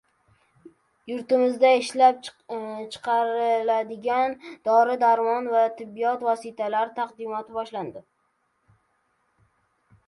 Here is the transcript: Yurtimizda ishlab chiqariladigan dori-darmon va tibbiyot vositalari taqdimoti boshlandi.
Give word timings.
Yurtimizda 1.09 1.73
ishlab 1.81 2.23
chiqariladigan 2.95 4.33
dori-darmon 4.71 5.51
va 5.55 5.63
tibbiyot 5.77 6.25
vositalari 6.31 6.99
taqdimoti 6.99 7.61
boshlandi. 7.61 8.05